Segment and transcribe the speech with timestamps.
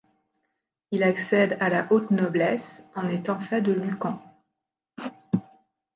[0.89, 4.19] Il accède à la haute noblesse en étant fait de Lucan.